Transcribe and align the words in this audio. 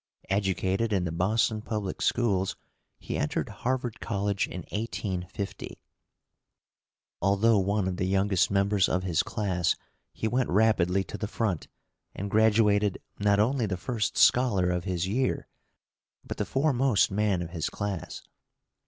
Educated 0.31 0.91
in 0.91 1.03
the 1.03 1.11
Boston 1.11 1.61
public 1.61 2.01
schools, 2.01 2.55
he 2.97 3.19
entered 3.19 3.49
Harvard 3.49 3.99
College 3.99 4.47
in 4.47 4.61
1850. 4.71 5.79
Although 7.21 7.59
one 7.59 7.87
of 7.87 7.97
the 7.97 8.07
youngest 8.07 8.49
members 8.49 8.89
of 8.89 9.03
his 9.03 9.21
class, 9.21 9.75
he 10.11 10.27
went 10.27 10.49
rapidly 10.49 11.03
to 11.03 11.19
the 11.19 11.27
front, 11.27 11.67
and 12.15 12.31
graduated 12.31 12.97
not 13.19 13.39
only 13.39 13.67
the 13.67 13.77
first 13.77 14.17
scholar 14.17 14.71
of 14.71 14.85
his 14.85 15.07
year, 15.07 15.47
but 16.25 16.37
the 16.37 16.45
foremost 16.45 17.11
man 17.11 17.43
of 17.43 17.51
his 17.51 17.69
class. 17.69 18.23